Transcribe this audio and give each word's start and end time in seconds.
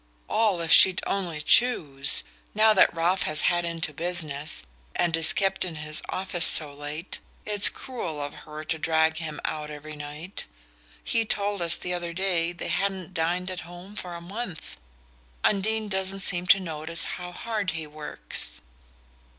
"All 0.27 0.59
if 0.61 0.71
she'd 0.71 0.99
only 1.05 1.41
choose! 1.41 2.23
Now 2.55 2.73
that 2.73 2.91
Ralph 2.91 3.21
has 3.21 3.41
had 3.41 3.63
into 3.65 3.93
business, 3.93 4.63
and 4.95 5.15
is 5.15 5.31
kept 5.31 5.63
in 5.63 5.75
his 5.75 6.01
office 6.09 6.43
so 6.47 6.73
late, 6.73 7.19
it's 7.45 7.69
cruel 7.69 8.19
of 8.19 8.33
her 8.33 8.63
to 8.63 8.79
drag 8.79 9.17
him 9.17 9.39
out 9.45 9.69
every 9.69 9.95
night. 9.95 10.45
He 11.03 11.23
told 11.23 11.61
us 11.61 11.75
the 11.75 11.93
other 11.93 12.13
day 12.13 12.51
they 12.51 12.69
hadn't 12.69 13.13
dined 13.13 13.51
at 13.51 13.59
home 13.59 13.95
for 13.95 14.15
a 14.15 14.21
month. 14.21 14.79
Undine 15.43 15.87
doesn't 15.87 16.21
seem 16.21 16.47
to 16.47 16.59
notice 16.59 17.03
how 17.03 17.31
hard 17.31 17.69
he 17.69 17.85
works." 17.85 18.59